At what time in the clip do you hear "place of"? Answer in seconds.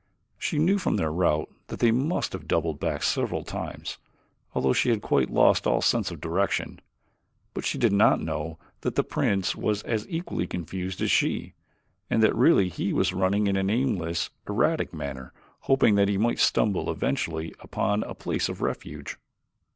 18.15-18.59